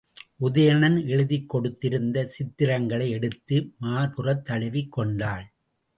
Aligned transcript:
உதயணன் 0.41 1.07
எழுதிக் 1.07 1.55
கொடுத்திருந்த 1.55 2.25
சித்திரங்களை 2.25 3.09
எடுத்து 3.09 3.73
மார்புறத் 3.81 4.41
தழுவிக் 4.41 4.91
கொண்டாள். 4.91 5.53